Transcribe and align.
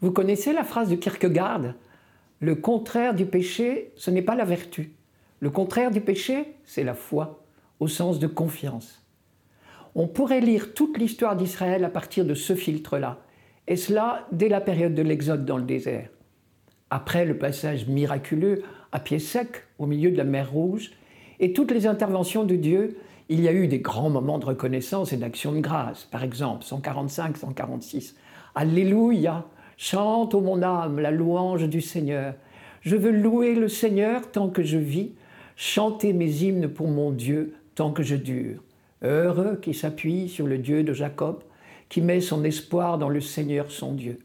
Vous 0.00 0.12
connaissez 0.12 0.54
la 0.54 0.64
phrase 0.64 0.88
de 0.88 0.96
Kierkegaard? 0.96 1.74
Le 2.40 2.54
contraire 2.54 3.14
du 3.14 3.26
péché, 3.26 3.92
ce 3.96 4.10
n'est 4.10 4.22
pas 4.22 4.34
la 4.34 4.46
vertu. 4.46 4.92
Le 5.40 5.50
contraire 5.50 5.90
du 5.90 6.00
péché, 6.00 6.54
c'est 6.64 6.84
la 6.84 6.94
foi, 6.94 7.44
au 7.80 7.88
sens 7.88 8.18
de 8.18 8.26
confiance. 8.26 9.04
On 9.94 10.08
pourrait 10.08 10.40
lire 10.40 10.72
toute 10.72 10.96
l'histoire 10.96 11.36
d'Israël 11.36 11.84
à 11.84 11.90
partir 11.90 12.24
de 12.24 12.32
ce 12.32 12.54
filtre-là, 12.54 13.18
et 13.68 13.76
cela 13.76 14.26
dès 14.32 14.48
la 14.48 14.62
période 14.62 14.94
de 14.94 15.02
l'Exode 15.02 15.44
dans 15.44 15.58
le 15.58 15.64
désert. 15.64 16.08
Après 16.88 17.26
le 17.26 17.36
passage 17.36 17.86
miraculeux 17.86 18.62
à 18.92 19.00
pied 19.00 19.18
sec 19.18 19.64
au 19.78 19.84
milieu 19.84 20.10
de 20.10 20.16
la 20.16 20.24
mer 20.24 20.50
Rouge, 20.50 20.92
et 21.40 21.52
toutes 21.52 21.72
les 21.72 21.86
interventions 21.86 22.44
de 22.44 22.56
Dieu, 22.56 22.96
il 23.28 23.40
y 23.40 23.48
a 23.48 23.52
eu 23.52 23.68
des 23.68 23.80
grands 23.80 24.10
moments 24.10 24.38
de 24.38 24.46
reconnaissance 24.46 25.12
et 25.12 25.18
d'action 25.18 25.52
de 25.52 25.60
grâce. 25.60 26.04
Par 26.04 26.24
exemple, 26.24 26.64
145, 26.64 27.36
146. 27.36 28.16
Alléluia, 28.54 29.46
Chante, 29.82 30.34
ô 30.34 30.42
mon 30.42 30.62
âme, 30.62 31.00
la 31.00 31.10
louange 31.10 31.66
du 31.66 31.80
Seigneur. 31.80 32.34
Je 32.82 32.96
veux 32.96 33.10
louer 33.10 33.54
le 33.54 33.66
Seigneur 33.66 34.30
tant 34.30 34.50
que 34.50 34.62
je 34.62 34.76
vis, 34.76 35.12
chanter 35.56 36.12
mes 36.12 36.42
hymnes 36.42 36.68
pour 36.68 36.86
mon 36.86 37.12
Dieu 37.12 37.54
tant 37.74 37.90
que 37.90 38.02
je 38.02 38.14
dure. 38.14 38.62
Heureux 39.02 39.58
qui 39.62 39.72
s'appuie 39.72 40.28
sur 40.28 40.46
le 40.46 40.58
Dieu 40.58 40.82
de 40.82 40.92
Jacob, 40.92 41.42
qui 41.88 42.02
met 42.02 42.20
son 42.20 42.44
espoir 42.44 42.98
dans 42.98 43.08
le 43.08 43.22
Seigneur 43.22 43.70
son 43.70 43.94
Dieu. 43.94 44.18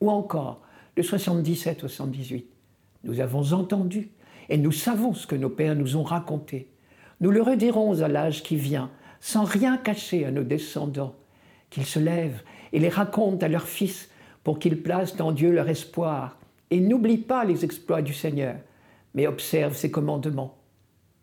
Ou 0.00 0.08
encore, 0.08 0.62
le 0.96 1.02
77 1.02 1.84
au 1.84 1.88
118. 1.88 2.46
Nous 3.04 3.20
avons 3.20 3.52
entendu 3.52 4.08
et 4.48 4.56
nous 4.56 4.72
savons 4.72 5.12
ce 5.12 5.26
que 5.26 5.36
nos 5.36 5.50
pères 5.50 5.76
nous 5.76 5.98
ont 5.98 6.02
raconté. 6.02 6.70
Nous 7.20 7.30
le 7.30 7.42
redirons 7.42 8.00
à 8.00 8.08
l'âge 8.08 8.42
qui 8.42 8.56
vient, 8.56 8.90
sans 9.20 9.44
rien 9.44 9.76
cacher 9.76 10.24
à 10.24 10.30
nos 10.30 10.44
descendants, 10.44 11.14
qu'ils 11.68 11.84
se 11.84 11.98
lèvent 11.98 12.42
et 12.72 12.78
les 12.78 12.88
racontent 12.88 13.44
à 13.44 13.50
leurs 13.50 13.68
fils 13.68 14.08
pour 14.44 14.58
qu'ils 14.58 14.82
placent 14.82 15.18
en 15.20 15.32
Dieu 15.32 15.50
leur 15.50 15.68
espoir 15.68 16.38
et 16.70 16.80
n'oublient 16.80 17.18
pas 17.18 17.44
les 17.44 17.64
exploits 17.64 18.02
du 18.02 18.12
Seigneur, 18.12 18.56
mais 19.14 19.26
observent 19.26 19.76
ses 19.76 19.90
commandements. 19.90 20.58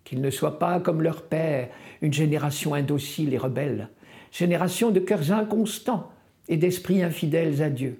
Qu'ils 0.03 0.21
ne 0.21 0.31
soient 0.31 0.59
pas 0.59 0.79
comme 0.79 1.01
leur 1.01 1.23
père, 1.23 1.69
une 2.01 2.13
génération 2.13 2.73
indocile 2.73 3.33
et 3.33 3.37
rebelle, 3.37 3.89
génération 4.31 4.89
de 4.91 4.99
cœurs 4.99 5.31
inconstants 5.31 6.11
et 6.49 6.57
d'esprits 6.57 7.03
infidèles 7.03 7.61
à 7.61 7.69
Dieu. 7.69 7.99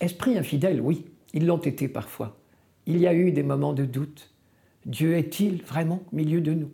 Esprits 0.00 0.38
infidèles, 0.38 0.80
oui, 0.80 1.04
ils 1.34 1.46
l'ont 1.46 1.58
été 1.58 1.88
parfois. 1.88 2.36
Il 2.86 2.98
y 2.98 3.06
a 3.06 3.14
eu 3.14 3.32
des 3.32 3.42
moments 3.42 3.72
de 3.72 3.84
doute. 3.84 4.32
Dieu 4.86 5.14
est-il 5.16 5.62
vraiment 5.62 6.02
au 6.12 6.16
milieu 6.16 6.40
de 6.40 6.52
nous? 6.52 6.70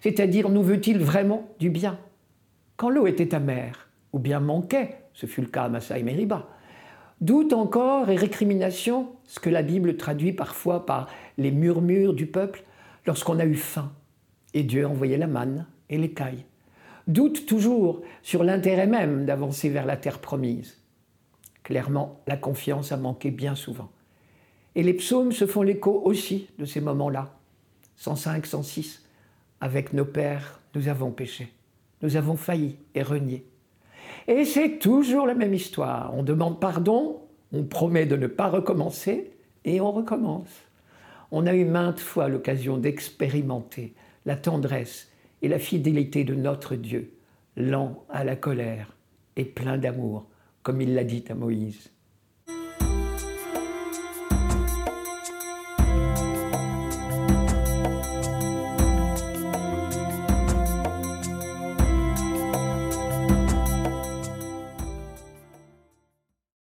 C'est-à-dire, 0.00 0.48
nous 0.48 0.62
veut-il 0.62 0.98
vraiment 0.98 1.48
du 1.58 1.70
bien? 1.70 1.98
Quand 2.76 2.90
l'eau 2.90 3.06
était 3.06 3.34
amère, 3.34 3.88
ou 4.16 4.18
bien 4.18 4.40
manquait, 4.40 4.96
ce 5.12 5.26
fut 5.26 5.42
le 5.42 5.46
cas 5.46 5.64
à 5.64 5.68
Massa 5.68 5.98
et 5.98 6.02
Meriba. 6.02 6.48
Doute 7.20 7.52
encore 7.52 8.08
et 8.08 8.16
récrimination, 8.16 9.12
ce 9.24 9.40
que 9.40 9.50
la 9.50 9.60
Bible 9.60 9.98
traduit 9.98 10.32
parfois 10.32 10.86
par 10.86 11.10
les 11.36 11.50
murmures 11.50 12.14
du 12.14 12.24
peuple 12.24 12.64
lorsqu'on 13.04 13.38
a 13.38 13.44
eu 13.44 13.56
faim 13.56 13.92
et 14.54 14.62
Dieu 14.62 14.86
envoyait 14.86 15.18
la 15.18 15.26
manne 15.26 15.66
et 15.90 15.98
l'écaille. 15.98 16.46
Doute 17.06 17.44
toujours 17.44 18.00
sur 18.22 18.42
l'intérêt 18.42 18.86
même 18.86 19.26
d'avancer 19.26 19.68
vers 19.68 19.84
la 19.84 19.98
terre 19.98 20.18
promise. 20.18 20.78
Clairement, 21.62 22.22
la 22.26 22.38
confiance 22.38 22.92
a 22.92 22.96
manqué 22.96 23.30
bien 23.30 23.54
souvent. 23.54 23.90
Et 24.76 24.82
les 24.82 24.94
psaumes 24.94 25.32
se 25.32 25.46
font 25.46 25.60
l'écho 25.60 26.00
aussi 26.06 26.48
de 26.58 26.64
ces 26.64 26.80
moments-là. 26.80 27.38
105, 27.96 28.46
106. 28.46 29.04
Avec 29.60 29.92
nos 29.92 30.06
pères, 30.06 30.62
nous 30.74 30.88
avons 30.88 31.10
péché. 31.10 31.52
Nous 32.00 32.16
avons 32.16 32.36
failli 32.36 32.78
et 32.94 33.02
renié. 33.02 33.46
Et 34.28 34.44
c'est 34.44 34.78
toujours 34.78 35.26
la 35.26 35.34
même 35.34 35.54
histoire. 35.54 36.12
On 36.14 36.22
demande 36.22 36.60
pardon, 36.60 37.22
on 37.52 37.64
promet 37.64 38.06
de 38.06 38.16
ne 38.16 38.26
pas 38.26 38.48
recommencer, 38.48 39.32
et 39.64 39.80
on 39.80 39.92
recommence. 39.92 40.48
On 41.30 41.46
a 41.46 41.54
eu 41.54 41.64
maintes 41.64 42.00
fois 42.00 42.28
l'occasion 42.28 42.78
d'expérimenter 42.78 43.94
la 44.24 44.36
tendresse 44.36 45.10
et 45.42 45.48
la 45.48 45.58
fidélité 45.58 46.24
de 46.24 46.34
notre 46.34 46.76
Dieu, 46.76 47.12
lent 47.56 48.04
à 48.08 48.24
la 48.24 48.36
colère 48.36 48.96
et 49.36 49.44
plein 49.44 49.78
d'amour, 49.78 50.26
comme 50.62 50.80
il 50.80 50.94
l'a 50.94 51.04
dit 51.04 51.24
à 51.28 51.34
Moïse. 51.34 51.90